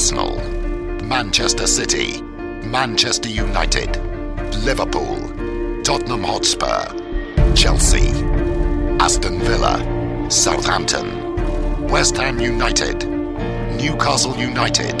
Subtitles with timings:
[0.00, 0.40] Arsenal,
[1.02, 2.22] Manchester City,
[2.64, 3.98] Manchester United,
[4.64, 5.18] Liverpool,
[5.84, 6.86] Tottenham Hotspur,
[7.54, 8.08] Chelsea,
[8.98, 9.76] Aston Villa,
[10.30, 11.06] Southampton,
[11.90, 13.04] West Ham United,
[13.76, 14.94] Newcastle United.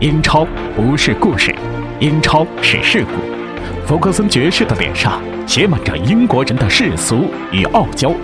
[0.00, 0.46] 英超
[0.76, 1.54] 不是故事，
[1.98, 3.86] 英超是事故。
[3.86, 8.14] 福克森爵士的脸上写满着英国人的世俗与傲娇。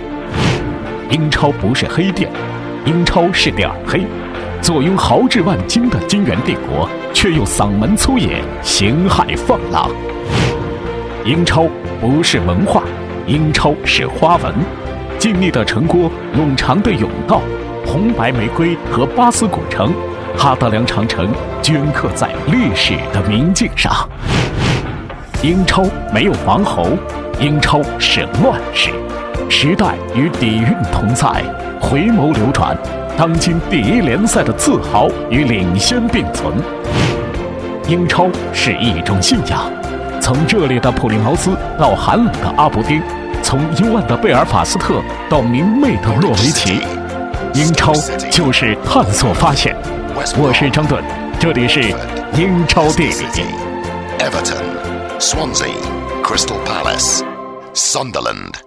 [1.09, 2.31] 英超不是黑店，
[2.85, 4.05] 英超是点黑。
[4.61, 9.89] 坐拥豪掷万金的金元帝国，却又嗓门粗野，形骸放浪。
[11.23, 11.65] 英超
[12.01, 12.83] 不是文化，
[13.25, 14.53] 英超是花纹。
[15.17, 17.41] 静谧的城郭，冗长的甬道，
[17.85, 19.93] 红白玫瑰和巴斯古城，
[20.37, 21.29] 哈德良长城
[21.61, 23.91] 镌刻在历史的明镜上。
[25.41, 26.89] 英超没有王侯，
[27.39, 28.89] 英超是乱世。
[29.49, 31.27] 时代与底蕴同在，
[31.79, 32.77] 回眸流转，
[33.17, 36.53] 当今第一联赛的自豪与领先并存。
[37.87, 39.71] 英超是一种信仰，
[40.21, 43.01] 从热烈的普利茅斯到寒冷的阿伯丁，
[43.41, 46.79] 从幽暗的贝尔法斯特到明媚的诺维奇，
[47.55, 47.91] 英超
[48.29, 49.75] 就是探索发现。
[50.37, 51.03] 我是张顿，
[51.39, 51.81] 这里是
[52.35, 53.25] 英超地理。
[54.19, 55.73] Everton, Swansea,
[56.23, 57.23] Crystal Palace,
[57.73, 58.66] Sunderland.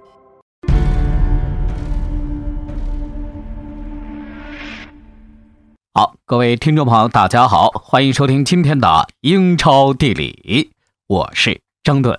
[5.92, 10.70] 好，各位听众朋友，大家好，欢迎收听今天的英超地理，
[11.08, 12.16] 我是张顿。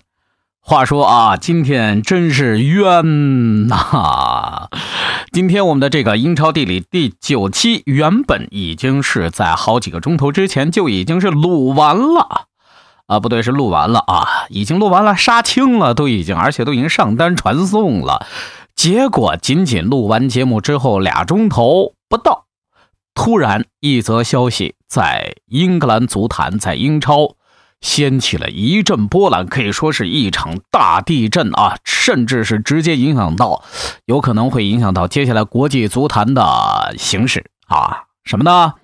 [0.60, 4.68] 话说啊，今天真是冤呐！
[5.32, 12.48] 今天我们的这个英超地理第九期原本已经是在好几个钟头之前就已经是录完了
[13.08, 18.28] 啊，不对，是录完了啊，已经录完了，杀青了，都已经，而且都已经上单传送了。
[18.76, 22.48] 结果仅仅录完节目之后俩钟头不到。
[23.14, 27.36] 突然，一则消息在英格兰足坛，在英超
[27.82, 31.78] 掀起了一阵波澜，可以说是一场大地震啊！
[31.84, 33.64] 甚至是直接影响到，
[34.06, 38.04] 有可能会影响到接下来国际足坛的形势啊！
[38.24, 38.76] 什么呢？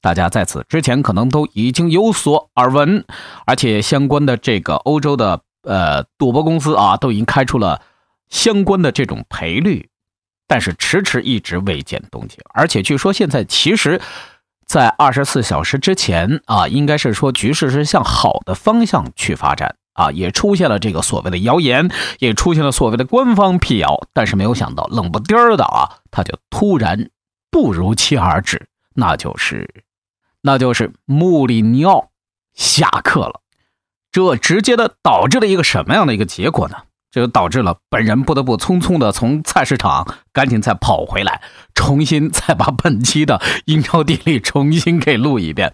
[0.00, 3.04] 大家在此之前可能都已经有所耳闻，
[3.46, 7.80] 而且相关的这个欧洲的呃赌博公司啊，都已经开出了
[8.28, 9.88] 相关的这种赔率。
[10.46, 14.00] 但是迟迟一直未见动静，而且据说现在其实，
[14.66, 27.10] 在二十四小时之前啊，应该是说局势是向好的方向去发展啊，也出现了这个所谓的谣言，也出现了所谓的官方辟谣，但是没有想到冷不丁的啊，他就突然
[27.50, 29.68] 不如期而至，那就是，
[30.42, 32.10] 那就是穆里尼奥
[32.54, 33.40] 下课了，
[34.12, 36.76] 这直接的导致了一个什么样的一个结果呢？
[37.14, 41.40] 这就导致了本人不得不匆匆的从菜市场赶紧再跑回来，
[41.72, 45.72] 重新再把本期的英超地理重新给录一遍，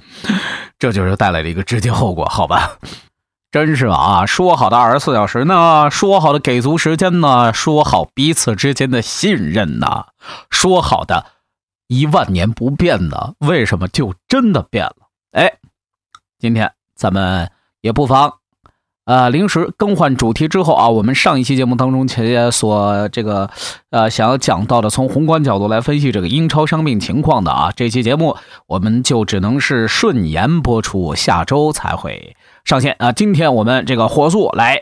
[0.79, 2.73] 这就是带来的一个直接后果，好吧？
[3.51, 5.91] 真是啊，说好的二十四小时呢？
[5.91, 7.55] 说好的给足时间呢？
[7.55, 10.09] 说好彼此之间的信任呢？
[10.51, 11.25] 说好的
[11.87, 13.33] 一万年不变呢？
[13.39, 15.09] 为什么就真的变了？
[15.33, 15.55] 哎，
[16.39, 18.40] 今天咱们也不妨。
[19.11, 23.51] 呃，临时更换主题之后啊，我们上一期节目当中前所这个
[23.91, 28.37] 呃想要讲到的，从宏观角度来分析这个英超伤病情况的啊，这期节目
[28.69, 33.11] 我们就只能是顺延播出，下周才会上线啊。
[33.11, 34.81] 今天我们这个火速来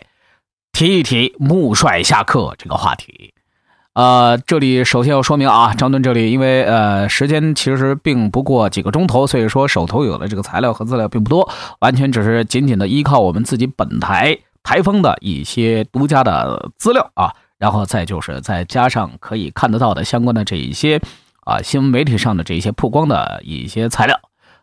[0.72, 3.32] 提一提穆帅下课这个话题。
[3.98, 11.50] 呃，这里首先要说明啊，张敦这里因为呃时间其实并不过几个钟头，所以说手头有的这个材料和资料并不多，
[11.80, 21.00] 完全只是仅仅的依靠我们自己本台台风的一些独家的资料啊，然后再就是再加上可以看得到的相关的这一些
[21.40, 24.16] 啊新闻媒体上的这一些曝光的一些材料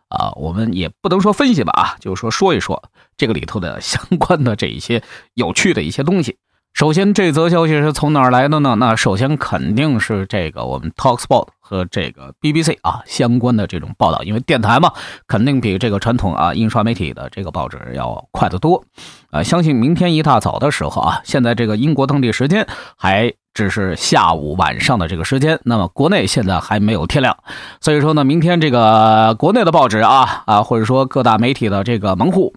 [0.08, 2.82] 啊，我们也不能说分析吧啊，就是说说一说
[3.18, 5.02] 这个里头的相关的这一些
[5.34, 6.38] 有趣的一些东西。
[6.76, 8.74] 首先，这则消息是从哪儿来的呢？
[8.74, 14.92] 那首先肯定是这个我们 Talksport 和这个 BBC 啊相关的这种报道，因为电台嘛，
[15.26, 18.84] 肯定比这个传统啊印刷媒体的这个报纸要快得多。
[19.30, 27.34] 呃，相信明天一大早的时候啊，现在这个英国当地时间还只是下午晚上的这个时间，那么国内现在还没有天亮，
[27.80, 32.52] 所以说呢，明天这个国内的报纸啊啊，或者说各大媒体的这个门户。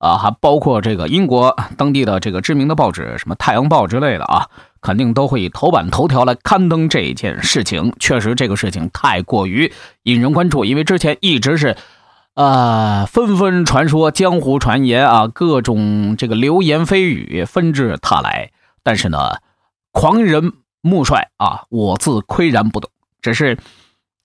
[0.00, 4.48] 啊，还包括这个英国当地的这个知名的报纸，什么《太阳报》之类的啊，
[4.80, 7.92] 肯定都会以头版头条来刊登这件事情。
[8.00, 9.70] 确实，这个事情太过于
[10.04, 11.76] 引人关注，因为之前一直是，
[12.32, 18.52] 呃，纷纷传说、江湖传言啊，各种这个流言蜚语纷至沓来。
[18.82, 19.36] 但是呢，
[19.92, 23.58] 狂人穆帅啊，我自岿然不动，只是。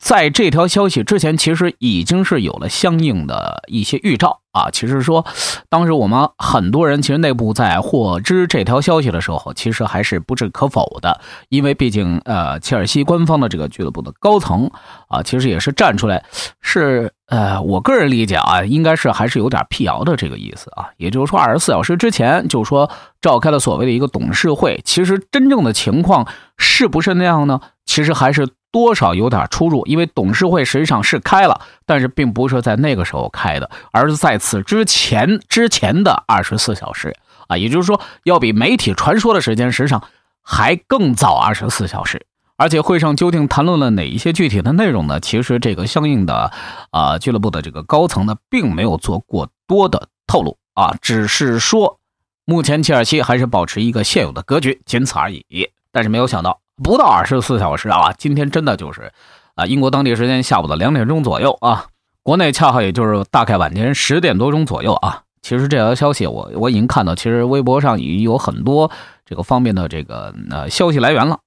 [0.06, 4.70] 在这条消息之前，其实已经是有了相应的一些预兆啊。
[4.70, 5.26] 其实说，
[5.68, 11.20] 当时我们很多人其实内部在获知这条消息的时候，其实还是不置可否的，
[11.50, 14.70] 因为毕竟呃，切尔西官方的这个俱乐部的高层
[15.08, 16.24] 啊，其实也是站出来，
[16.62, 20.86] 是呃，我个人理解啊，应该是还是有点辟谣的这个意思啊。
[20.98, 26.28] 也就是说，二十四小时之前就说召开了所谓的一个董事会，其实真正的情况
[26.60, 27.60] 是不是那样呢？
[27.88, 28.48] 其实还是。
[28.76, 37.16] 多少有点出入，因为董事会实际上是开了，但是并不是在那个时候开的，而是在此之前之前的二十四小时
[37.48, 40.04] 啊，也就是说要比媒体传说的时间实际上
[40.42, 42.26] 还更早二十四小时。
[42.58, 45.22] 而且会上究竟谈论了哪一些具体的内容呢？
[45.22, 46.52] 其实这个相应的
[46.92, 52.02] 啊俱乐部的这个高层呢，并没有做过多的透露啊，只是说
[52.44, 55.70] 目前切尔西还是保持一个现有的格局，仅此而已。
[55.94, 56.60] 但是没有想到。
[56.84, 58.14] 不到二十四小时啊！
[58.18, 59.12] 今天真的就是，
[59.56, 61.86] 啊，英国当地时间下午的两点钟左右啊，
[62.22, 65.22] 国内恰好也就是大概晚间十点多钟左右啊。
[65.42, 68.92] 其实这条消息我我已经看到，其实微博上已有很多
[69.26, 71.40] 这个方面的这个呃消息来源了。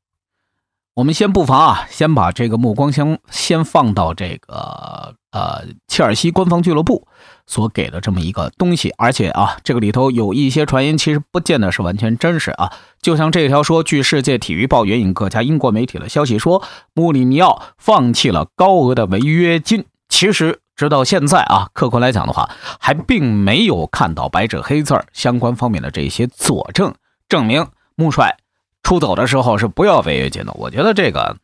[0.98, 7.06] 我们先不妨啊，先把这个目光先先放到这个呃切尔西官方俱乐部。
[7.46, 12.72] 所给的这么一个东西，而且啊，这个里头有一些传言，其实不见得是完全真实啊。
[13.00, 16.64] 就像这条说，据世界体育报援引各家英国媒体的消息说，
[16.94, 19.86] 穆里尼奥放弃了高额的违约金。
[20.08, 22.50] 其实直到现在啊，客观来讲的话，
[22.80, 26.92] 还并没有看到白纸黑字相关方面的这些佐证，
[27.28, 28.36] 证明穆帅
[28.88, 30.52] 出走的时候是不要违约金的。
[30.54, 31.36] 我觉得这个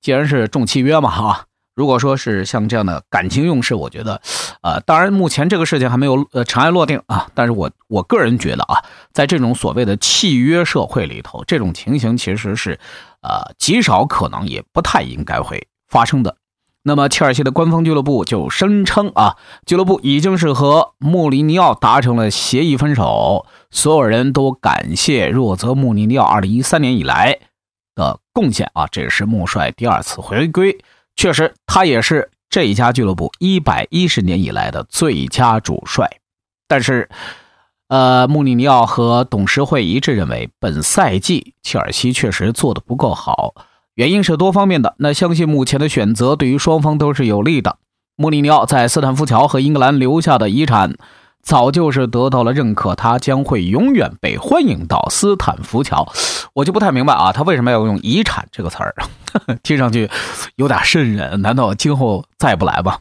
[0.00, 1.44] 既然是重契约嘛，哈。
[1.74, 4.22] 如果说是像这样的感情用事，我觉得，
[4.62, 7.28] 呃，当然目前这个事情还没有呃尘埃落定啊。
[7.34, 8.82] 但是我我个人觉得啊，
[9.12, 12.80] 在这种所谓的契约社会里头，这种情形其实是，
[13.20, 16.34] 呃，极少可能，也不太应该会发生的。
[16.88, 19.36] 那么切尔西的官方俱乐部就声称啊，
[19.66, 27.40] 俱乐部已经是和穆里尼奥达成了协议分手，所有人都感谢若泽穆里尼奥二零一三年以来
[27.96, 30.78] 的贡献啊，这也是穆帅第二次回归。
[31.16, 36.08] 确实，他也是这一家俱乐部一百一十年以来的最佳主帅。
[36.68, 37.08] 但是，
[37.88, 43.54] 呃，穆里尼奥和董事会一致认为，本赛季切尔西确实做的不够好，
[43.96, 44.94] 原因是多方面的。
[44.98, 47.78] 那相信目前的选择对于双方都是有利的。
[48.16, 50.94] 穆里尼奥在斯坦福桥和英格兰留下的遗产。
[51.42, 56.12] 早就是得到了认可，他将会永远被欢迎到斯坦福桥。
[56.54, 58.92] 我就不太明白啊，他为什么要用“遗产”这个词儿？
[59.62, 60.10] 听上去
[60.56, 61.40] 有点瘆人。
[61.42, 62.98] 难道今后再不来吧？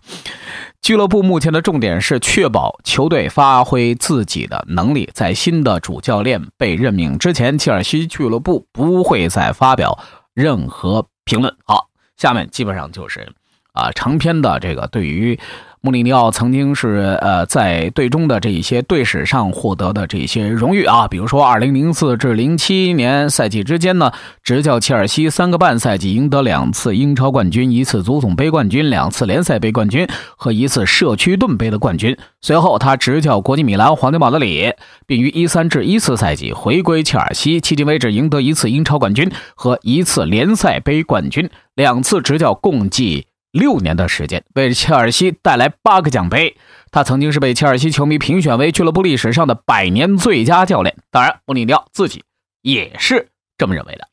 [0.83, 5.09] 俱乐部目前的重点是确保球队发挥自己的能力。
[5.11, 9.97] 在新的主教练被任命之前，切尔西俱乐部不会再发表
[10.35, 11.57] 任何评论。
[11.65, 13.33] 好，下面基本上就是
[13.71, 15.39] 啊长篇的这个对于。
[15.85, 24.11] 穆里尼奥曾经是呃在队中的这一些队史上获得的这些荣誉啊，比如说二零零四至零七年赛季之间呢，
[24.41, 32.17] 执教切尔西三个半赛季，赢得两次英超冠军，一次足总杯冠军，两次联赛杯冠军和一次社区盾杯的冠军。
[32.41, 34.73] 随后他执教国际米兰、皇家马德里，
[35.05, 43.27] 并于一三至一四赛季回归切尔西，迄今为止赢得一次英超冠军和一次联赛杯冠军，两次执教共计。
[43.55, 46.57] 六年的时间，为切尔西带来八个奖杯。
[46.91, 50.97] 他曾经是被切尔西球迷评选为俱乐部历史上的百年最佳教练。
[51.09, 52.25] 当然，穆里尼奥自己
[52.61, 54.09] 也是这么认为的。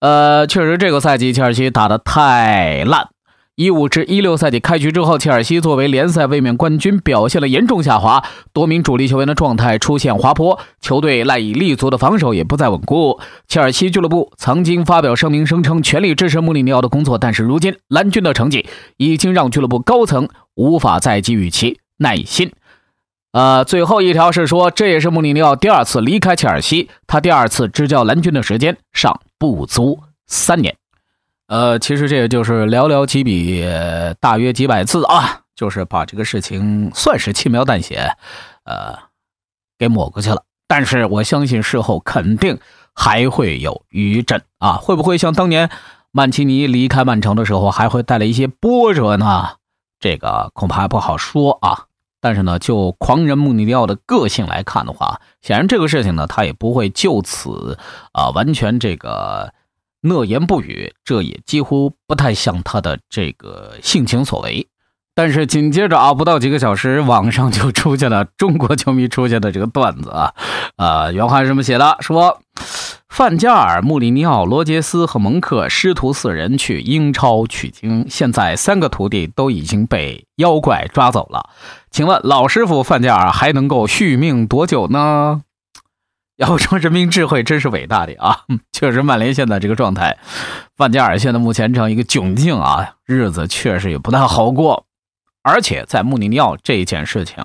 [0.00, 3.10] 呃，确实，这个赛季切尔西打得太烂。
[3.62, 13.20] 一五至一六赛季开局之后，切尔西作为联赛卫冕冠军，表现了严重下滑，多名主力球员的状态出现滑坡，球队赖以立足的防守也不再稳固。
[13.46, 18.66] 切尔西俱乐部曾经发表声明，声称全力支持穆里尼奥的工作，但是如今蓝军的成绩
[18.96, 22.50] 已经让俱乐部高层无法再给予其耐心。
[23.30, 30.74] 呃，最后一条是说，这也是穆里尼奥第二次离开切尔西，他第二次执教蓝军的时间尚不足三年。
[31.52, 33.62] 呃，其实这也就是寥寥几笔，
[34.20, 38.10] 大约几百字啊，就是把这个事情算是轻描淡写，
[38.64, 38.98] 呃，
[39.78, 40.44] 给抹过去了。
[40.66, 42.58] 但是我相信事后肯定
[42.94, 45.68] 还会有余震啊，会不会像当年
[46.10, 49.56] 曼奇尼离开曼城的时候，还会带来一些波折呢？
[50.00, 51.84] 这个恐怕还不好说啊。
[52.22, 57.78] 但是呢，就狂人穆里尼奥的个性来看的话，显然这个事情呢，他也不会就此
[58.12, 59.52] 啊完全这个。
[60.02, 64.66] 诺言不语，这也几乎不太像他的这个性情所为。
[65.14, 70.32] 但是紧接着啊，不到几个小时，网上就出现了中国球迷出现的这个段子啊，
[70.76, 72.40] 啊，原话是这么写的：说
[73.10, 81.50] 范加尔、穆里尼奥、罗杰斯和蒙克师徒四人去英超取经，现在三个徒弟都已经被妖怪抓走了。
[81.90, 85.42] 请问老师傅范加尔还能够续命多久呢？
[86.38, 88.44] 要说人民智慧真是伟大的啊！
[88.72, 90.18] 确实，曼联现在这个状态，
[90.76, 94.86] 范加尔现在目前这样一个窘境啊，日子确实也不太好过。
[95.42, 97.44] 而且在穆里尼奥这件事情，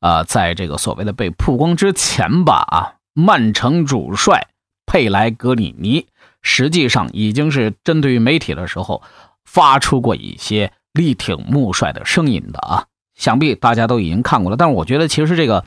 [0.00, 4.48] 呃，在这个所谓的被曝光之前吧，啊，曼城主帅。
[4.86, 6.06] 佩莱格里尼
[6.42, 9.02] 实际上已经是针对于媒体的时候
[9.44, 12.84] 发出过一些力挺穆帅的声音的啊，
[13.16, 14.56] 想必大家都已经看过了。
[14.56, 15.64] 但是我觉得其实这个，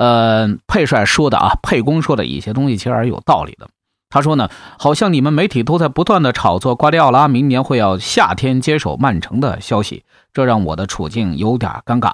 [0.00, 3.68] 呃，佩帅说的啊，佩公说的一些东西其实是有道理的。
[4.08, 12.12] 他说呢，好像你们媒体都在不断的炒作瓜迪奥拉明年会要夏天接手曼城的消息，这让我的处境有点尴尬。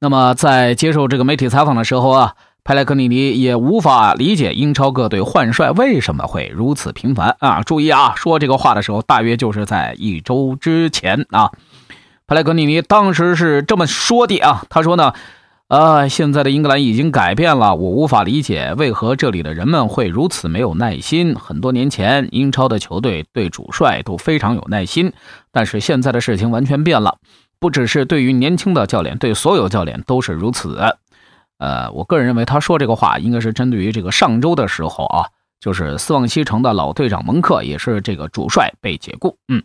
[0.00, 2.34] 那么在接受这个媒体采访的时候啊。
[2.62, 7.62] 派莱格里尼也无法理解英超各队换帅为什么会如此频繁啊！
[7.62, 11.50] 注意啊，说这个话的时候，大约就是在一周之前啊。
[12.26, 15.14] 派莱格里尼当时是这么说的啊，他说呢，
[15.70, 21.36] 呃，现在的英格兰已经改变了，我无法理解为何这里的人们会如此没有耐心。
[21.36, 25.12] 很多年前，英超的球队对主帅都非常有耐心，
[25.52, 27.18] 但是现在的事情完全变了，
[27.60, 30.76] 不只是对于年轻的教练，对所有教练都是如此。
[31.58, 35.26] 呃，我个人认为他说这个话应该是针对于这个上周的时候啊，
[35.60, 39.36] 就是斯旺西城的老队长蒙克也是这个主帅被解雇。
[39.46, 39.62] 嗯，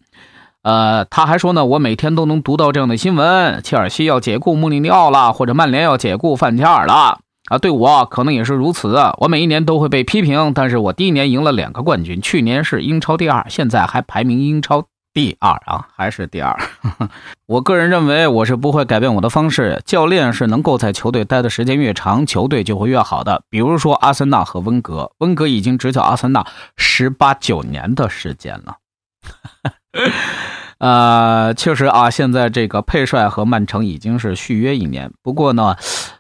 [0.66, 7.20] 呃，他还说呢，我每天都能读到这样的新闻：切尔西要解雇穆里尼奥了，或者曼联要解雇范加尔了。
[7.52, 8.98] 啊，对我可能也是如此。
[9.20, 14.86] 我每一年都会被批评，但是我第一年赢了两个冠军，去年是英超第二，现在还排名英超。
[15.14, 16.60] 第二啊，还是第二。
[17.46, 19.80] 我个人认为，我是不会改变我的方式。
[19.86, 23.44] 教练是能够在球队待的时间越长，球队就会越好的。
[23.52, 26.44] 比如说阿森纳和温格，温格已经执教阿森纳
[26.76, 28.78] 十八九年的时间了。
[30.78, 35.12] 呃，确实啊，现在这个佩帅和曼城已经是续约一年。
[35.22, 35.76] 不过呢，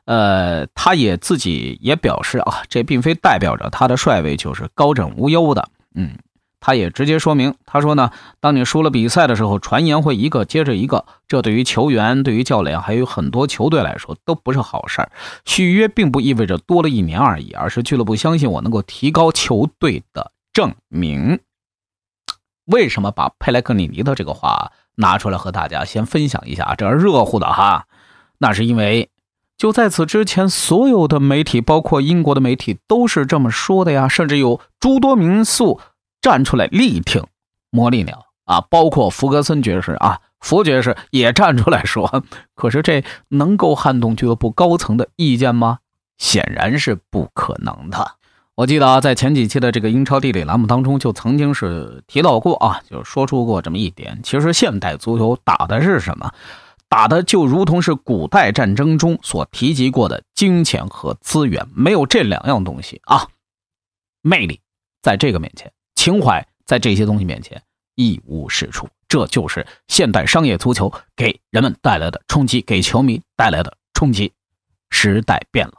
[0.05, 5.67] 呃，他也自己也表示啊，这并非代表着他的帅位就是高枕无忧的。
[5.95, 6.17] 嗯。
[6.61, 8.09] 他也直接说明，他说呢，
[8.39, 15.11] 当你输了比赛的时候，传言会一个接着一个，这对于球员、对于教练，还有很多球队来说都不是好事儿。
[15.45, 21.37] 续约并不意味着多了一年而已，而是俱乐部相信我能够提高球队的证明。
[22.65, 26.75] 为什么把佩莱克里尼的这个话拿出来和大家先分享一下？
[26.77, 27.85] 这热乎的哈，
[28.37, 29.09] 那是因为
[29.57, 35.79] 就在此之前，所有的媒体，包括英国的媒体，都是这么说的呀，甚至有诸多民宿。
[36.21, 37.23] 站出来力挺
[37.69, 42.23] 魔力鸟啊，包括福格森爵士啊，福爵士也站出来说，
[42.55, 45.77] 可是这能够撼动俱乐部高层的意见吗？
[46.17, 48.13] 显然是不可能的。
[48.55, 54.21] 我记得啊，在前几期的这个英超地理栏目当中，就曾经是提到过啊，就说出过这么一点。
[54.23, 56.33] 其实现代足球打的是什么？
[56.87, 63.27] 打的就如同是古代战争中所提及过的金钱和资源，没有这两样东西啊，
[64.21, 64.61] 魅力
[65.01, 65.69] 在这个面前。
[65.95, 67.61] 情怀在这些东西面前
[67.95, 74.31] 一无是处，这就是现代商业足球给人们带来的冲击，给球迷带来的冲击。
[74.91, 75.73] 时代变了，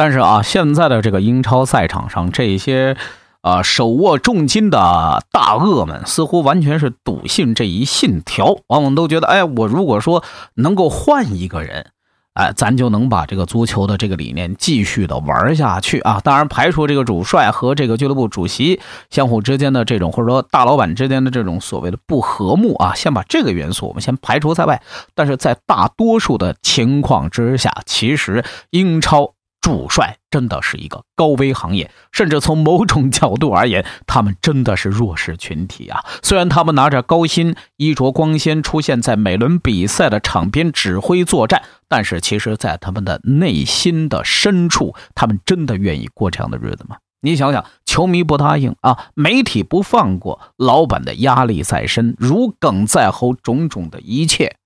[0.00, 2.96] 但是啊，现在的这个英超赛场上，这些
[3.42, 11.90] 啊手握重金的大鳄们，似乎完全是笃信这一信条，往往都觉得，哎，我如果说能够换一个人。
[12.32, 16.18] 哎，咱就能把这个足球的这个理念继续的玩下去啊！
[16.24, 18.80] 当然，排除这个主帅和这个俱乐部主席
[19.10, 24.80] 相互之间的这种，或者说大老板之间的这种所谓的不和睦啊，先把这个元素我们先排除在外。
[25.14, 29.34] 但是在大多数的情况之下，其实英超。
[29.60, 36.02] 主帅真的是一个高危行业，甚至从某种角度而言，他们真的是弱势群体啊！
[36.22, 46.96] 虽然他们拿着高薪、衣着光鲜，出现在每轮比赛的场边指挥作战，但是其实，在他们的内心的深处，他们真的愿意过这样的日子吗？
[47.20, 54.56] 你想想，球迷不答应啊，媒体不放过，老板的压力在身，如鲠在喉，种种的一切，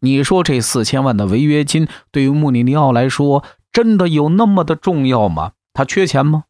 [0.00, 3.42] 你说这四千万的违约金对于穆里尼奥来说？
[3.72, 5.52] 真的有那么的重要吗？
[5.72, 6.44] 他缺钱吗？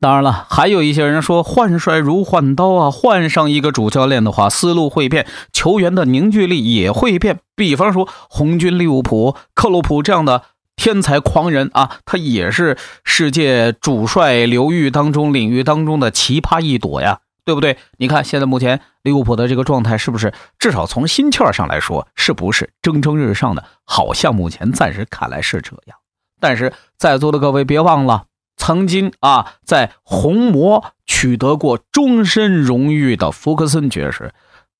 [0.00, 7.40] 当然了，还有一些人说换帅如换刀啊，换上一个主教练的话，思路会变，球员的凝聚力也会变。
[7.54, 10.42] 比方说红军利物浦克洛普这样的
[10.74, 17.76] 天才狂人啊，他也是世界主帅流域当中领域当中的奇葩一朵呀，对不对？
[17.98, 23.62] 你看现在目前利物浦的这个状态是不是至少从心气儿上来说，是不是蒸蒸日上的？
[23.84, 25.98] 好像目前暂时看来是这样。
[26.40, 28.24] 但是在座的各位别忘了，
[28.56, 34.32] 曾经啊，在红魔取得过终身荣誉的福克森爵士，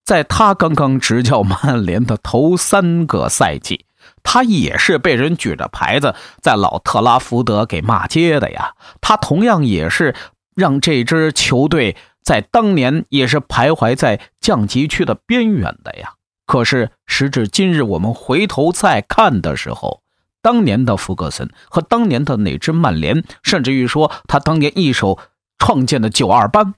[0.05, 3.85] 在他刚刚执教曼联的头三个赛季，
[4.23, 8.75] 他也是被人举着牌子在老特拉福德给骂街的呀。
[9.01, 10.15] 他同样也是
[10.55, 16.15] 让这支球队在当年也是徘徊在降级区的边缘的呀。
[16.47, 20.03] 可是时至今日，我们回头再看的时候，
[20.43, 25.19] 当年的福格森和当年的哪支曼联，甚至于说他当年一手
[25.59, 26.75] 创建的九二班，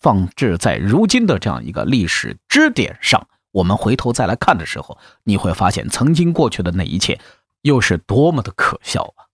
[0.00, 7.18] 放置在如今的这样一个历史支点上，我们回头再来看的时候，你会发现曾经过去的那一切，
[7.62, 9.25] 又是多么的可笑啊！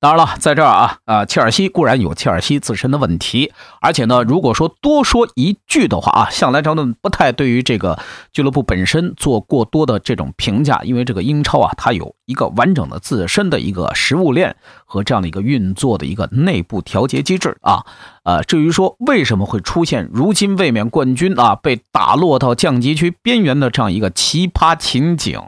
[0.00, 3.52] 当然了，在这儿啊，啊，切尔西固然有切尔西自身的问题，
[3.82, 7.98] 而且呢，如果说多说一句的话啊，向来张顿不太对于这个
[8.32, 17.84] 俱乐部本身做过多的这种评价，因为这个英超啊，它有一个完整的自身的一个食物链和这样的一个运作的一个内部调节机制啊，
[18.24, 25.38] 呃，至于说为什么会出现如今卫冕冠军啊被打落到降级区边缘的这样一个奇葩情景，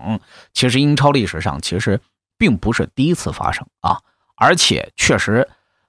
[0.53, 2.01] 其实英超历史上其实
[2.37, 3.97] 并不是第一次发生啊。
[4.37, 5.49] 而且确实，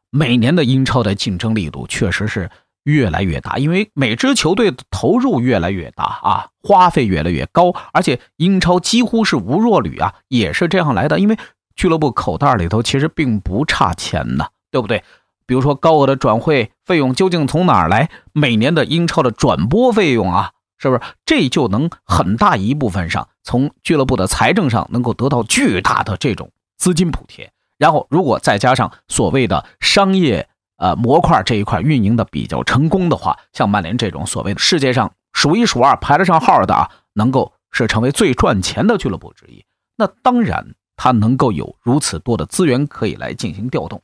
[0.09, 2.49] 每年的英超的竞争力度确实是
[2.83, 11.19] 越来越大，因为每支球队的投入越来越大啊，花费越来越高，而且英超几乎是无弱旅啊，也是这样来的。
[11.19, 11.37] 因为
[11.75, 15.03] 俱乐部口袋里头其实并不差钱呢，对不对？
[15.45, 18.09] 比如说高额的转会费用究竟从哪儿来？
[18.31, 27.51] 每年的英超的转播费用啊，是不是这就能很大一部分上从俱乐部的财政上能够得到巨大的这种资金补贴？
[27.83, 30.47] 然后，如果再加上所谓的商业
[30.77, 39.65] 呃模块这一块运营的比较成功的话，像曼联这种所谓的世界上数一数二排得上号的啊，能够是成为最赚钱的俱乐部之一，
[39.97, 44.01] 那当然他能够有如此多的资源可以来进行调动。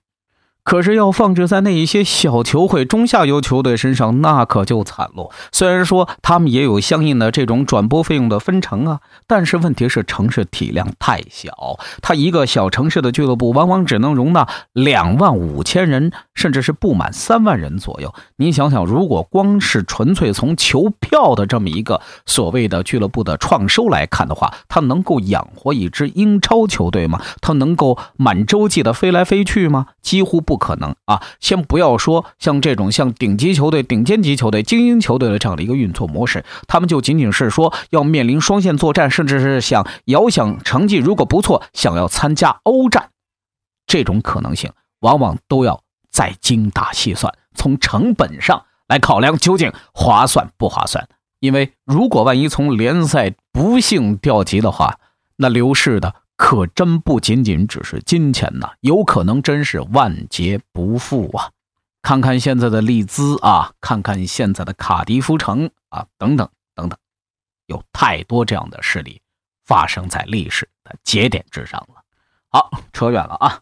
[0.63, 5.31] 可是要放置在那一些小球会、中下游球队身上，那可就惨了。
[5.51, 18.13] 虽然说他们也有相应的这种转播费用的分成啊，但是问题是城市体量太小，它一个小城市的俱乐部往往只能容纳两万五千人，甚至是不满三万人左右。
[18.35, 27.19] 你想想，如果光是纯粹从球票的这么一个所谓的俱乐部的创收来看的话，它能够养活一支英超球队吗？
[27.41, 29.87] 它能够满洲际的飞来飞去吗？
[30.03, 30.58] 几乎不。
[30.59, 43.09] 可能啊，先不要说像这种像顶级球队、顶尖级球队、精英球队的这样的一个运作模式，他们就仅仅是说要面临双线作战，甚至是想遥想成绩如果不错，想要参加欧战，
[43.87, 51.07] 这种可能性往往都要再精打细算，从成本上来考量究竟划算不划算。
[51.39, 54.99] 因为如果万一从联赛不幸掉级的话，
[55.37, 56.15] 那流逝的。
[56.39, 61.51] 可真不仅仅只是金钱呐，有可能真是万劫不复啊！
[62.01, 66.97] 看看现在的利兹啊，看看现在的卡迪夫城啊，等等等等，
[67.65, 69.21] 有太多这样的事例
[69.65, 72.01] 发生在历史的节点之上了。
[72.47, 73.59] 好，扯远了啊！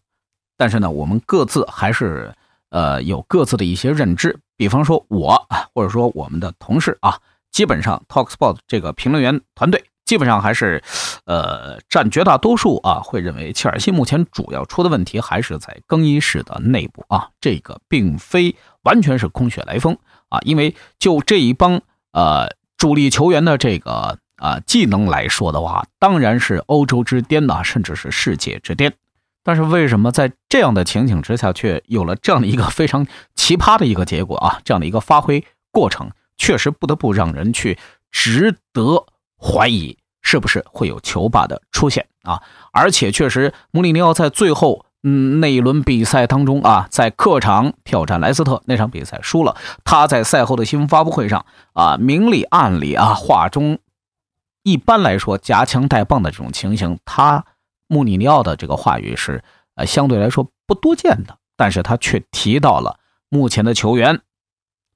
[0.56, 2.32] 但是呢，我们各自还是
[2.70, 4.40] 呃有各自的一些认知。
[4.56, 9.84] 比方说我，或者说我们的同事啊，基本上 Talksport 这个评论员团队。
[10.08, 10.82] 基本上还是，
[11.26, 19.98] 呃，占绝大多数啊，会认为切尔西目前主要出的问题还是在更衣室的内部啊，这个并非完全是空穴来风
[20.30, 21.82] 啊，因为就这一帮
[22.14, 28.94] 呃主力球员的这个啊技能来说的话，当然是欧洲之巅呐，甚至是世界之巅。
[29.44, 34.62] 但是为什么在这样的情景之下，却有了这样的一个非常奇葩的一个结果啊？
[34.64, 37.78] 这样的一个发挥过程，确实不得不让人去
[38.10, 39.06] 值得。
[39.40, 42.42] 怀疑是不是会有球霸的出现啊？
[42.72, 49.56] 而且确实，穆里尼奥在最后嗯那一轮比赛当中啊，在客场挑战莱斯特那场比赛输了。
[49.86, 53.80] 他在赛后的新闻发布会上啊，明里暗里啊，话中
[54.64, 57.46] 一般来说夹枪带棒的这种情形，他
[57.88, 59.44] 穆里尼奥的这个话语是
[59.76, 64.20] 呃相对来说不多见的，但是他却提到了目前的球员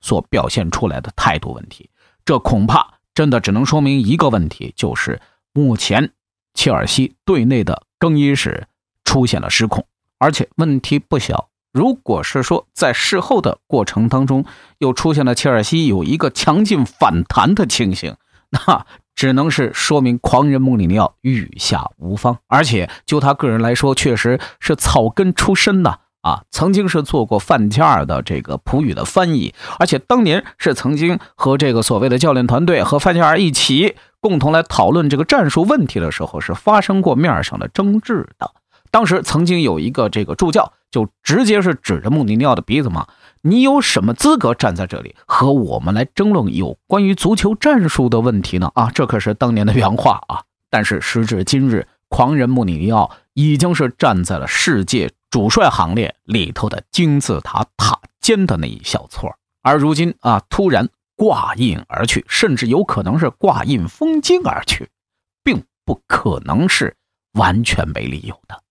[0.01, 1.89] 所表现出来的态度问题，
[2.25, 2.95] 这恐怕。
[3.13, 5.19] 真的只能说明一个问题，就是
[5.53, 6.11] 目前
[6.53, 8.67] 切尔西队内的更衣室
[9.03, 9.85] 出现了失控，
[10.17, 11.49] 而且问题不小。
[11.73, 14.43] 如果是说在事后的过程当中
[14.79, 18.17] 又出现了切尔西有一个强劲反弹的情形，
[18.49, 22.37] 那只能是说明狂人穆里尼奥御下无方。
[22.47, 25.99] 而且就他个人来说，确实是草根出身呐。
[26.21, 38.51] 啊曾经是做过范加尔的这个普语的翻译，而且当年是曾经和这个所谓的教练团队和范加尔一起共同来讨论这个战术问题的时候，是发生过面上的争执的。
[38.91, 43.07] 当时曾经有一个这个助教就直接是指着穆里尼奥的鼻子骂
[43.41, 50.41] ：“你有什么资格站在这里和我们来争论有关于足球战术的问题呢？”啊，这可是当年的原话啊！
[50.69, 64.89] 但是时至今日，狂人穆里尼奥已经是站在了世界主帅行列里头的金字塔塔尖的那一小撮而如今啊，突然挂印而去，甚至有可能是挂印封金而去，
[65.41, 66.97] 并不可能是
[67.33, 68.61] 完全没理由的。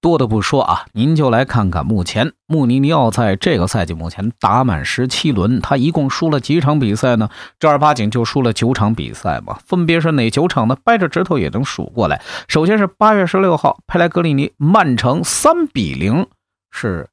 [0.00, 7.28] 多的不说啊，您就来看看目前穆尼尼奥在这个赛季目前打满十七轮，他一共输了几场比赛呢？
[7.58, 10.76] 正儿八经就输了九场比赛嘛，分别是哪九场呢？
[10.82, 12.22] 掰着指头也能数过来。
[12.48, 16.26] 首先是八月十六号，佩莱格里尼曼城三比零
[16.70, 17.10] 是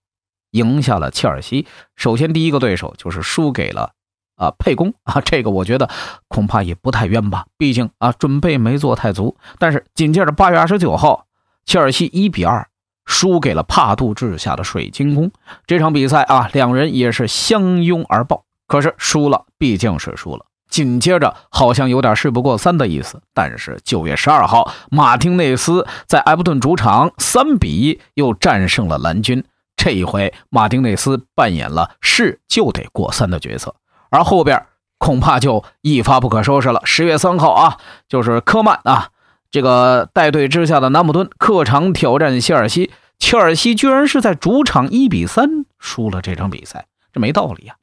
[0.52, 1.67] 赢下了切尔西。
[1.97, 3.91] 首先第一个对手就是输给了
[4.38, 5.89] 啊佩公啊，这个我觉得
[6.30, 9.36] 恐怕也不太冤吧，毕竟啊准备没做太足。
[9.60, 11.26] 但是紧接着八月二十九号，
[11.65, 12.65] 切尔西一比二。
[13.08, 15.32] 输给了帕杜治下的水晶宫，
[15.65, 18.43] 这场比赛啊，两人也是相拥而抱。
[18.67, 20.46] 可是输了，毕竟是输了。
[20.70, 23.22] 紧接着好像有点事不过三的意思。
[23.34, 29.41] 但是九月十二号，马丁内斯在埃弗顿主场三比一又战胜了蓝军。
[29.78, 33.74] 这一回，马丁内斯扮演了是就得过三的角色，
[34.10, 34.62] 而后边
[34.98, 36.82] 恐怕就一发不可收拾了。
[36.84, 37.78] 十月三号啊，
[38.10, 39.10] 就是科曼啊。
[39.50, 47.76] 这个带队之下的南姆敦客场挑战切尔西，切尔西居然是在主场一比三输了这场比赛，这没道理呀！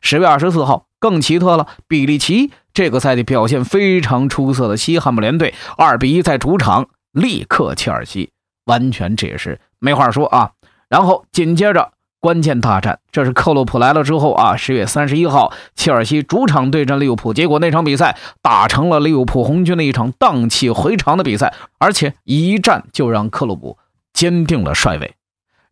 [0.00, 8.30] 十月二十四号更奇特了，比利奇这个赛季表现非常出色的西汉姆联队二比一在主场力克切尔西，
[8.64, 10.52] 完全这也是没话说啊！
[10.88, 11.92] 然后紧接着。
[12.20, 14.54] 关键大战，这是克洛普来了之后啊。
[14.54, 23.78] 十月三十一号，切尔西主场对阵利物浦，结果那场比赛打成了利物浦红军的一场荡气回肠的比赛，而且一战就让克洛普
[24.12, 25.14] 坚定了帅位。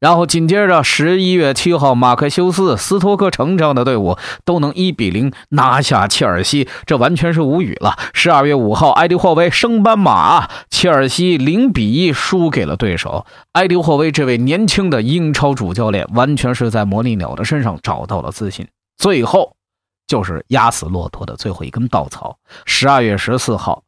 [0.00, 7.98] 然后紧接着，十一月七号，马克修斯、斯托克城这样的队伍都能一比零拿下切尔西，这完全是无语了。
[8.14, 13.26] 十二月五号，埃迪霍威升班马，切尔西零比一输给了对手。
[13.54, 18.68] 埃迪霍威这位年轻的英超主教练，完全是在魔力鸟的身上找到了自信。
[18.96, 19.56] 最后，
[20.06, 22.36] 就是压死骆驼的最后一根稻草。
[22.66, 23.82] 十二月十四号，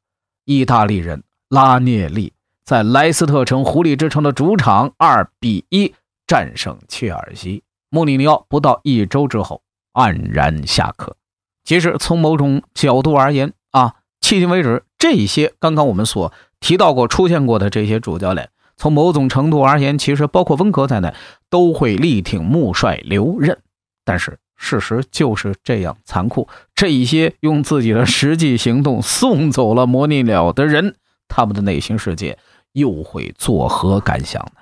[0.45, 2.33] 意大利人拉涅利
[2.65, 5.95] 在莱斯特城狐狸之城的主场二比一。
[6.31, 9.63] 战胜切尔西，穆里尼奥不到一周之后
[9.95, 11.17] 黯然下课。
[11.65, 21.13] 其实从某种角度而言啊，迄今为止，这些刚刚我们所提到过、出现过的这些主教练，从某种程度而言，其实包括温格在内，
[21.49, 23.59] 都会力挺穆帅留任。
[24.05, 26.47] 但是事实就是这样残酷。
[26.77, 30.95] 这一些用自己的实际行动送走了魔力鸟的人，
[31.27, 32.39] 他们的内心世界
[32.71, 34.60] 又会作何感想呢？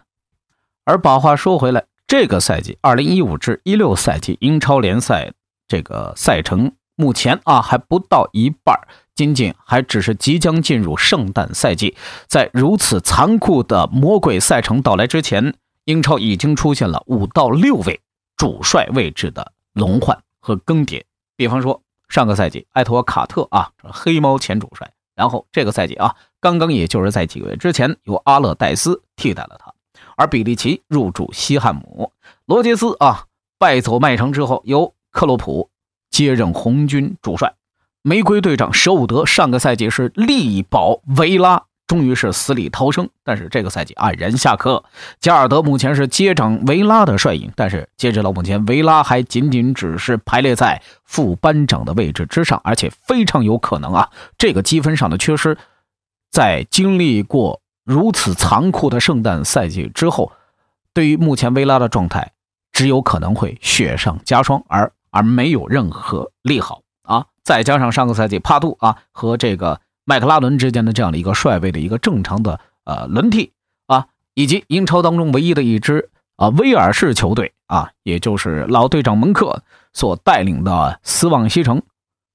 [0.88, 5.30] 而把话说回来，这个赛季二零一五至一六赛季英超联赛
[5.68, 8.74] 这个赛程目前啊还不到一半，
[9.14, 11.94] 仅仅还只是即将进入圣诞赛季。
[12.26, 18.00] 在如此残酷的魔鬼赛程到来之前，英超已经出现了五到六位
[18.38, 21.02] 主帅位置的轮换和更迭。
[21.36, 29.70] 比方说上个赛季埃托卡特啊，黑猫前主帅，然后这个赛季啊，刚刚也就是在几个月之前，由阿勒戴斯替代了他。
[30.18, 32.10] 而比利奇入驻西汉姆，
[32.44, 33.26] 罗杰斯啊
[33.56, 35.70] 败走麦城之后，由克洛普
[36.10, 37.54] 接任红军主帅。
[38.02, 44.82] 玫瑰队长舍伍德上个赛季是力保维拉，终于是死里逃生，但是这个赛季黯然下课。
[45.20, 55.56] 加尔德目前是接掌维拉的帅印，但是截止到目前，维拉还仅仅只是排列在副班长的位置之上，而且非常有可能啊，这个积分上的缺失，
[56.32, 57.60] 在经历过。
[57.88, 60.30] 如此残酷的圣诞赛季之后，
[60.92, 62.32] 对于目前维拉的状态，
[62.70, 67.24] 只有可能会雪上加霜，而而没有任何利好啊！
[67.42, 73.52] 再加上上个赛季帕杜啊和这个麦克拉伦之间的这样的一个帅位的一个正常的呃轮替
[73.86, 79.62] 啊，以及英超当中唯一的一支啊威尔士球队啊，也就是老队长蒙克
[79.94, 81.80] 所带领的斯旺西城。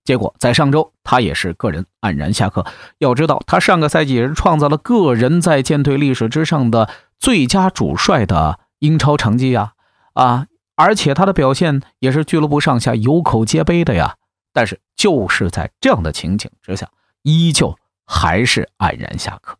[0.04, 2.66] 结果在上周，他也是个人黯然下课。
[2.98, 6.90] 要知道，他上个赛季也是创造了个人在舰队历史之上的
[7.20, 9.74] 最佳主帅的英超成绩呀！
[10.14, 14.18] 啊，而且他的表现也是俱乐部上下有口皆碑的呀。
[14.52, 16.90] 但是就是在这样的情景之下，
[17.22, 19.58] 依旧还是黯然下课。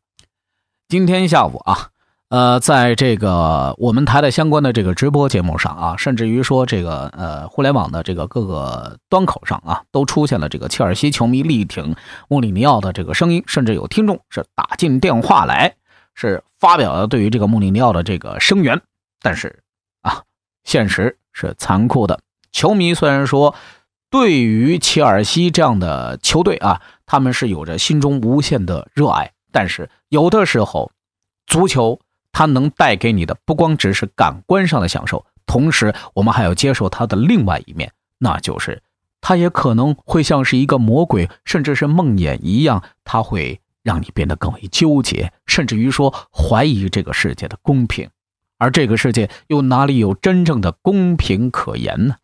[0.90, 1.93] 今天下午啊。
[2.34, 11.96] 呃，在这个我们台的相关的这个直播节目上啊，甚至于说这个呃互联网的这个各个端口上啊，都出现了这个切尔西球迷力挺
[12.28, 15.76] 穆里尼奥的这个声音，甚至有听众是打进电话来，
[16.16, 18.82] 是发表了对于这个穆里尼奥的这个声援。
[19.22, 19.62] 但是
[20.02, 20.24] 啊
[20.64, 22.20] 现实是残酷的。
[22.52, 23.54] 球迷虽然说
[24.10, 30.92] 对于切尔西这样的球队啊，他们是有着心中无限的热爱，但是有的时候，
[31.46, 32.00] 足球
[32.34, 38.82] 它能带给你的不光只是感官上的享受，同时我们还要接受它的另外一面，那就是
[39.22, 48.10] 它也可能会像是一个魔鬼，甚至是梦魇一样，它会让你变得更为纠结，甚至于说怀疑这个世界的公平。
[48.58, 52.16] 而这个世界又哪里有真正的公平可言呢？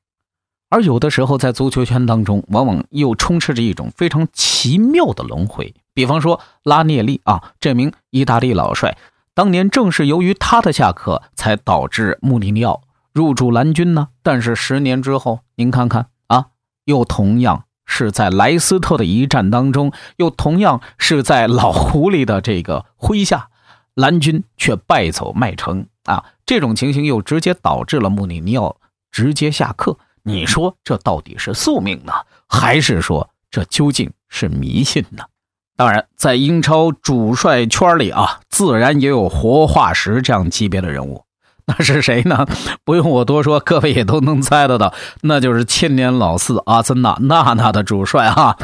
[0.69, 5.73] 而有的时候，在足球圈当中，往往又充斥着一种非常奇妙的轮回。
[5.93, 8.95] 比方说，拉涅利啊，这名意大利老帅，
[9.39, 12.81] 当年正是由于他的下课，才导致穆里尼奥
[13.13, 14.09] 入驻蓝军呢。
[14.21, 16.47] 但是十年之后，您看看啊，
[16.83, 23.47] 又同样是在莱斯特的一战当中，又同样是在老狐狸的这个麾下，
[23.93, 26.25] 蓝军却败走麦城啊。
[26.45, 28.75] 这种情形又直接导致了穆里尼奥
[29.09, 29.97] 直接下课。
[30.23, 32.11] 你说这到底是宿命呢，
[32.49, 35.23] 还是说这究竟是迷信呢？
[35.79, 41.23] 当然，在英超主帅圈里啊，自然也有活化石这样级别的人物。
[41.67, 42.45] 那是谁呢？
[42.83, 48.57] 不用我多说，各位也都能猜得到， 那就是千年老四阿森纳娜娜的主帅哈，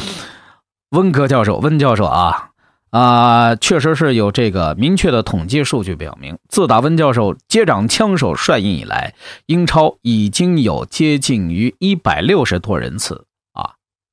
[0.89, 2.49] 温格教授，温教授啊。
[2.89, 9.13] 啊，确实是有这个明确的统计数据表明，自打温教授接掌枪手帅印以来，
[9.45, 13.23] 英超已经有接近于一百六十多人次，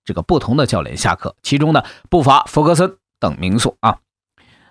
[0.05, 3.99] 这个不同的教练下课，其中呢不乏弗格森等名宿啊。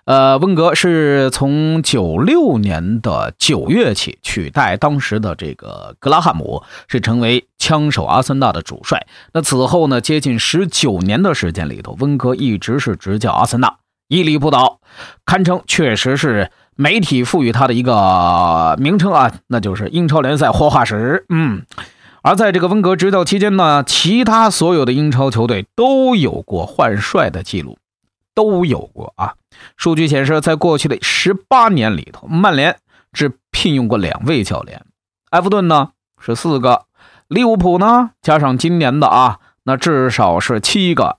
[0.06, 9.06] 呃，温格是从九六年的九月起取代当时的这个格拉汉姆，是成为枪手阿森纳的主帅。
[9.32, 13.78] 那此后呢，接近十九年的时间里头，温格一直是执教阿森纳。
[14.08, 14.82] 屹立不倒，
[15.24, 21.26] 堪称确实是媒体赋予他的一个名称啊，那就是英超联赛活化石。
[21.30, 21.62] 嗯，
[22.21, 27.77] 而在这个温格执教期间呢，其他所有的英超球队都有过换帅的记录，
[28.34, 29.34] 都有过啊。
[29.77, 32.77] 数据显示，在过去的十八年里头，曼联
[33.12, 34.86] 只聘用过两位教练，
[35.31, 36.86] 埃弗顿呢是四个，
[37.27, 41.17] 利物浦呢加上今年的啊，那至少是七个，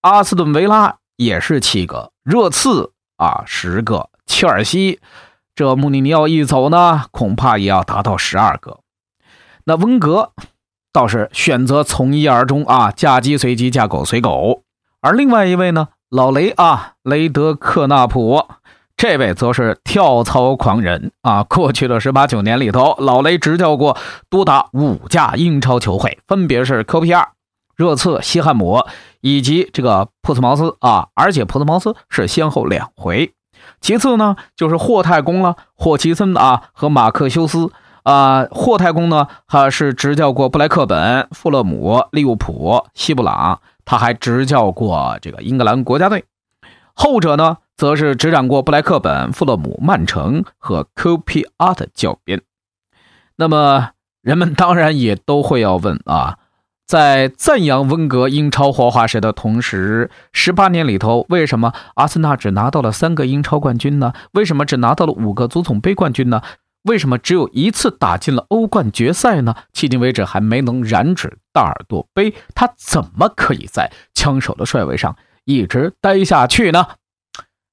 [0.00, 0.96] 阿斯顿维拉。
[1.16, 5.00] 也是七个热刺啊，十个切尔西，
[5.54, 8.80] 这穆里尼奥一走呢，恐怕也要达到十二个。
[9.70, 10.32] 那温格
[10.92, 14.64] 倒是选择从一而终啊，嫁鸡随鸡，嫁狗随狗。
[15.00, 18.48] 而另外一位呢，老雷啊，雷德克纳普，
[18.96, 21.44] 这位则是跳槽狂人啊。
[21.44, 23.96] 过去的十八九年里头，老雷执教过
[24.28, 27.28] 多达五家英超球会，分别是科皮亚。
[27.76, 28.84] 热刺、西汉姆
[29.20, 33.32] 以及这个普斯茅斯啊，而且普斯茅斯是先后两回。
[33.80, 37.70] 其次呢，就是霍太公了，霍奇森啊和马克修斯
[38.02, 38.46] 啊。
[38.50, 46.24] 霍太公呢，他是执教过布莱克本、富勒姆、利物浦、西布朗，他还执教过这个英格兰国家队。
[46.94, 52.42] 后者呢，则是执掌过布莱克本、富勒姆、曼城和 QPR 的教鞭。
[53.36, 56.36] 那么，人们当然也都会要问啊。
[56.86, 64.12] 在赞扬温格英超活化石的同时，十八年里头，为什么阿森纳只拿到了三个英超冠军呢？
[64.32, 66.42] 为什么只拿到了五个足总杯冠军呢？
[66.82, 69.54] 为什么只有一次打进了欧冠决赛呢？
[69.72, 76.86] 迄今为止还没能染指大耳朵杯，他怎么可以在枪手的帅位上一直待下去呢？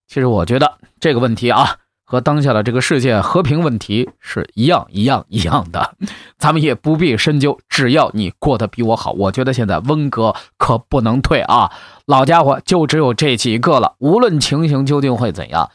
[0.07, 1.77] 其实我觉得这个问题啊。
[2.09, 5.93] 和当下的这个世界和平问题是一样一样一样的，
[6.39, 7.59] 咱们也不必深究。
[7.67, 11.69] 只要你过得比我好，我觉得现在温格可不能退啊！
[12.05, 13.95] 老家伙就只有这几个了。
[13.99, 15.69] 无论情形究竟会怎样，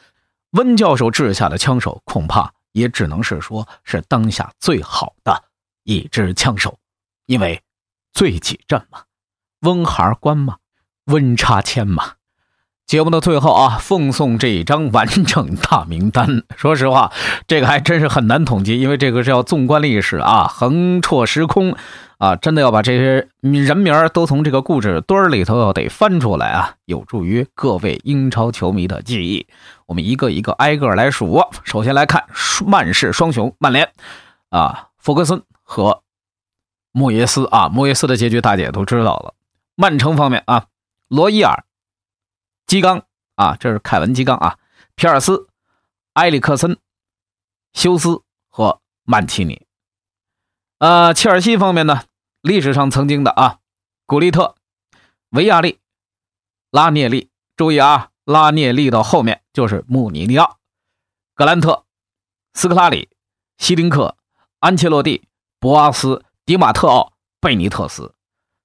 [0.53, 5.45] 温教授治下的枪手恐怕也只能是说是当下最好的
[5.85, 6.79] 一支枪手，
[7.27, 7.63] 因为
[8.13, 9.05] 最起阵嘛，
[9.61, 10.59] 温孩关嘛，
[11.05, 12.17] 温差千嘛。
[12.87, 16.43] 节目的最后啊，奉送这一张完整大名单。
[16.57, 17.11] 说实话，
[17.47, 21.75] 这个还真是很难统计，因为这个是要纵观历史啊，横戳时空
[22.19, 29.47] 啊，真的要把这些人名都从这个故事堆里头要得翻出来啊，有助于各位英超球迷的记忆。
[29.87, 31.41] 我们一个一个挨个来数。
[31.65, 32.25] 首先来看
[32.67, 33.91] 曼市双雄曼联
[34.51, 36.03] 啊，弗格森和
[36.93, 39.33] 莫耶斯啊，莫耶斯的结局大家也都知道了。
[39.77, 40.67] 曼城方面啊，
[41.09, 41.65] 罗伊尔。
[42.73, 43.05] 基冈
[43.35, 44.59] 啊，这是凯文基冈啊，
[44.95, 45.47] 皮尔斯、
[46.15, 46.79] 埃里克森、
[47.75, 49.67] 休斯和曼奇尼。
[50.79, 52.05] 呃，切尔西方面呢，
[52.41, 53.59] 历史上曾经的啊，
[54.07, 54.55] 古利特、
[55.33, 55.81] 维亚利、
[56.71, 57.29] 拉涅利。
[57.57, 60.57] 注意啊，拉涅利的后面就是穆尼尼奥、
[61.35, 61.85] 格兰特、
[62.55, 63.11] 斯科拉里、
[63.59, 64.17] 希丁克、
[64.61, 65.29] 安切洛蒂、
[65.61, 68.15] 博阿斯、迪马特奥、贝尼特斯。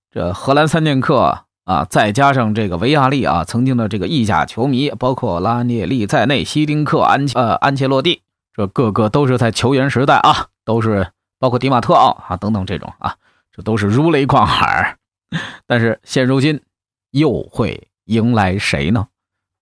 [0.10, 8.22] 这荷兰三剑客啊，再加上这个维亚利啊，曾经的这个意甲球迷，包括拉涅利在内，希丁克、安呃安切洛蒂，
[8.54, 13.18] 这个个都是在球员时代啊，都是包括迪马特奥啊等等这种啊，
[13.54, 14.98] 这都是如雷贯耳。
[15.66, 16.62] 但是现如今
[17.12, 19.08] 又会迎来谁呢？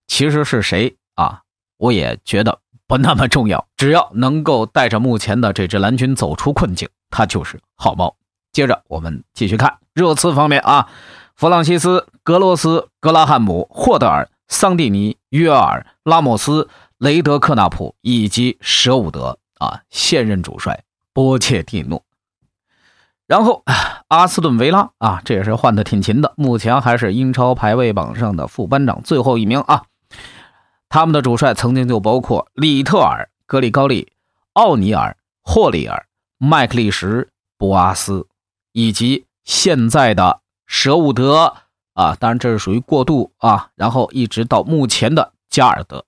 [0.05, 1.41] 其实是谁啊？
[1.77, 8.15] 我也觉得不那么重要，只要能够带着目前的这支蓝军走出困境，他就是好猫。
[8.51, 10.87] 接着我们继续看热刺方面啊，
[11.35, 22.01] 弗朗西斯、格罗斯、格拉汉姆、霍德尔、桑蒂尼、约尔、拉莫斯、雷德克纳普以及舍伍德啊，现任主帅波切蒂诺。
[23.27, 23.63] 然后
[24.07, 29.83] 阿斯顿维拉啊，这也是换的挺勤的，目前还是英超排位榜上的副班长最后一名啊。
[30.87, 34.13] 他们的主帅曾经就包括里特尔、格里高利、
[34.53, 36.05] 奥尼尔、霍利尔、
[36.37, 38.25] 麦克利什、博阿斯。
[38.71, 41.53] 以及现在的舍伍德
[41.93, 46.05] 啊，当然这是属于过渡啊，然后一直到目前的加尔德。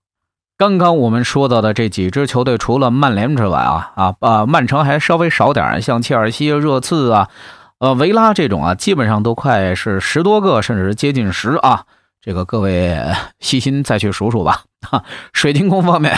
[0.58, 7.30] 刚刚我们说到的这几支球队，除了曼联之外啊啊啊，曼城还稍微少点像切尔西、热刺啊，
[7.78, 11.86] 呃，维拉这种啊，基本上都快是十多个，甚至是接近十啊。
[12.20, 13.00] 这个各位
[13.40, 14.64] 细心再去数数吧。
[14.82, 16.18] 哈，水晶宫方面，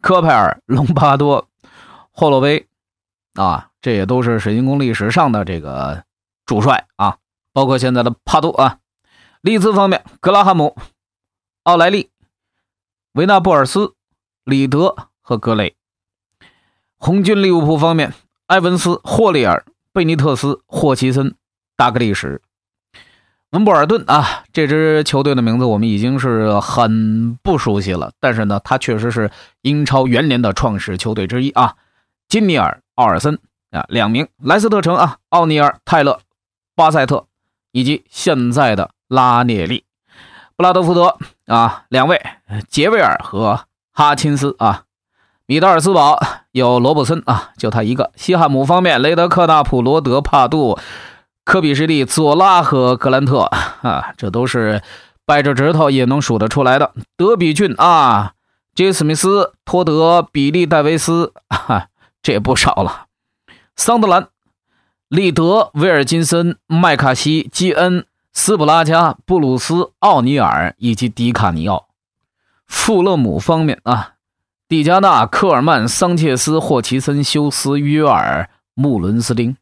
[0.00, 1.46] 科佩尔、隆巴多、
[2.10, 2.66] 霍洛威
[3.34, 3.68] 啊。
[3.80, 6.02] 这也都是水晶宫历史上的这个
[6.44, 7.16] 主帅啊，
[7.58, 8.78] 包括现在的帕杜啊。
[9.40, 10.76] 利兹方面，格拉汉姆、
[11.64, 12.08] 奥莱利、
[13.14, 13.94] 维纳布尔斯、
[14.44, 15.74] 里德和格雷。
[16.98, 18.14] 红军利物浦方面，
[18.46, 21.34] 埃文斯、霍利尔、贝尼特斯、霍奇森、
[21.76, 22.40] 达格利什、
[23.50, 24.44] 温布尔顿啊。
[24.52, 31.74] 这支球队的名字我们已经是很不熟悉了，但是呢，他确实是英超元年的创始球队之一啊。
[32.28, 33.36] 金尼尔、奥尔森。
[33.70, 36.20] 啊，两名莱斯特城啊，奥尼尔、泰勒、
[36.74, 37.26] 巴塞特，
[37.72, 39.84] 以及现在的拉涅利、
[40.56, 42.20] 布拉德福德啊，两位
[42.68, 43.60] 杰维尔和
[43.92, 44.84] 哈钦斯啊，
[45.46, 46.20] 米德尔斯堡
[46.52, 48.12] 有罗伯森啊，就他一个。
[48.16, 50.78] 西汉姆方面，雷德克纳普、罗德帕杜、
[51.44, 54.82] 科比什利、佐拉和格兰特啊，这都是
[55.24, 56.92] 掰着指头也能数得出来的。
[57.16, 58.32] 德比郡啊，
[58.74, 61.88] 杰斯米斯、托德、比利戴维斯啊，
[62.22, 63.06] 这也不少了。
[63.76, 64.28] 桑德兰、
[65.08, 71.88] 利德、威尔金森、麦卡锡、基恩、斯普拉加、布鲁斯、奥尼尔以及迪卡尼奥。
[72.66, 74.16] 富勒姆方面啊，
[74.68, 79.56] 蒂加纳、科尔曼、桑切斯、霍奇森、休斯、约尔、穆伦斯丁。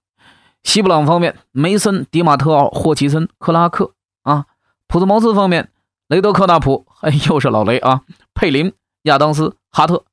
[0.64, 4.46] 西布朗方面，梅森、迪马特奥、霍奇森、克拉克啊。
[4.88, 5.70] 普兹茅斯方面，
[6.08, 8.00] 雷德克纳普，哎，又是老雷啊。
[8.34, 10.04] 佩林、亚当斯、哈特。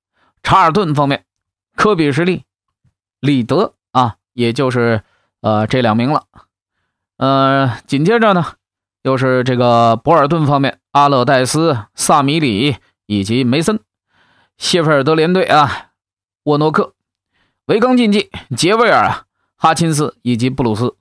[0.43, 1.25] 查尔顿方面，
[1.75, 2.43] 科比什利、
[3.19, 3.73] 里德。
[3.93, 5.03] 啊，也就是，
[5.43, 6.23] 呃，这两名了，
[7.17, 8.45] 呃，紧接着呢，
[9.01, 12.77] 又是这个博尔顿方面，阿勒戴斯、萨米里
[13.07, 13.81] 以及梅森，
[14.57, 15.89] 谢菲尔德联队啊，
[16.43, 16.93] 沃诺克，
[17.65, 19.25] 维冈竞技，杰维尔、
[19.57, 20.95] 哈钦斯以及布鲁斯，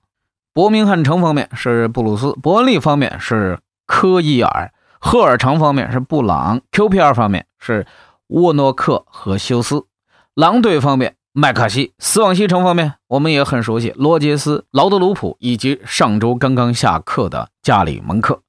[0.51, 7.87] 伯明翰城方面是布鲁斯，伯恩利方面是科伊尔，赫尔城方面是布朗，QPR 方面是
[8.27, 9.85] 沃诺克和休斯，
[10.33, 11.15] 狼队方面。
[11.35, 18.41] 麦卡锡，斯旺西城方面，我们也很熟悉罗杰斯、劳德鲁普以及上周刚刚下课的加里蒙克。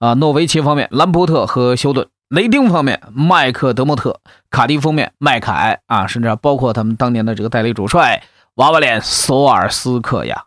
[0.00, 4.18] 啊，诺维奇方面，兰伯特和休顿；雷丁方面，麦克德莫特；
[4.50, 8.24] 卡迪方面，麦凯啊，甚至包括他们当年的这个代理主帅
[8.56, 10.46] 娃娃脸索尔斯克亚。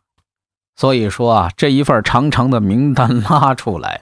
[0.75, 4.01] 所以说啊，这一份长长的名单拉出来。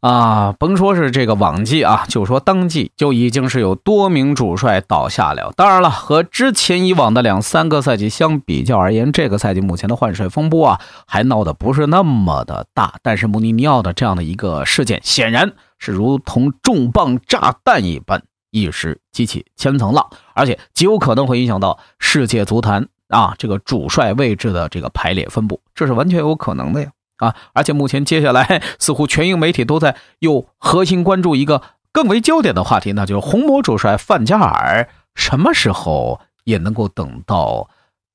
[0.00, 5.52] 啊，甭说是这个往季啊，就说当季就已经是有多名主帅倒下了。
[5.54, 12.94] 当然了，和之前以往的两三个赛季相比较而言，这个赛季目前的换帅风波啊，还闹得不是那么的大。
[13.02, 26.88] 但是穆尼尼奥的这样的一个事件，显然是如同重磅炸弹一般，一时激起千层浪，而且极有可能会影响到世界足坛啊这个主帅位置的这个排列分布，这是完全有可能的呀。
[27.20, 27.36] 啊！
[27.52, 31.62] 而且目前接下来 似乎全英媒体都在又核心关注一个
[31.92, 37.68] 更为焦点的话题，那就是红魔主帅范加尔什么时候也能够等到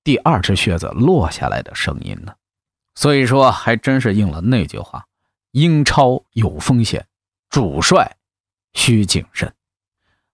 [0.04, 2.34] 第二只靴子落下来的声音呢？
[2.96, 5.06] 所以说，还真是应了那句话：
[5.52, 7.06] 英超有风险，
[7.50, 8.16] 主帅
[8.74, 9.54] 需谨慎。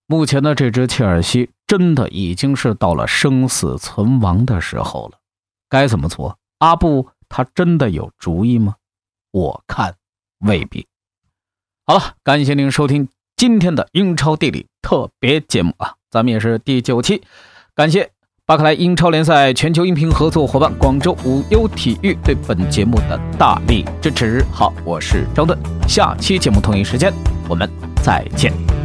[0.06, 5.18] 目前的这支切尔西真的已经是到了生死存亡的时候了，
[5.70, 6.38] 该怎么做？
[6.60, 7.10] 阿布。
[7.32, 8.76] 他真的有主意吗？
[9.32, 9.96] 我看
[10.46, 10.86] 未必。
[11.88, 13.08] 好了，感谢您收听
[13.38, 17.24] 今天的英超地理特别节目啊，咱们也是第九期，
[17.74, 18.12] 感谢。
[18.44, 24.44] 巴克莱英超联赛全球音频合作伙伴广州无忧体育对本节目的大力支持。
[24.52, 25.58] 好，我是张盾，
[25.88, 27.14] 下期节目同一时间
[27.48, 27.70] 我们
[28.04, 28.81] 再见。